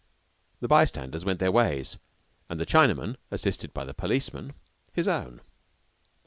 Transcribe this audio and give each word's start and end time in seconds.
The 0.61 0.67
by 0.67 0.85
standers 0.85 1.23
went 1.23 1.37
their 1.37 1.51
ways, 1.51 1.99
and 2.49 2.59
the 2.59 2.65
Chinaman, 2.65 3.17
assisted 3.29 3.71
by 3.71 3.85
the 3.85 3.93
policeman, 3.93 4.53
his 4.93 5.07
own. 5.07 5.41